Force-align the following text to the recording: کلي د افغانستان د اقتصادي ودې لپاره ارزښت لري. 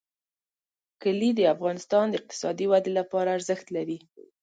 کلي 1.01 1.29
د 1.35 1.41
افغانستان 1.55 2.05
د 2.09 2.13
اقتصادي 2.19 2.65
ودې 2.71 2.91
لپاره 2.99 3.29
ارزښت 3.37 3.67
لري. 3.75 3.97